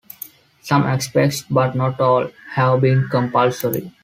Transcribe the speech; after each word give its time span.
Some 0.63 0.81
aspects, 0.81 1.43
but 1.47 1.75
not 1.75 1.99
all, 2.01 2.31
have 2.53 2.81
been 2.81 3.07
compulsory. 3.07 3.93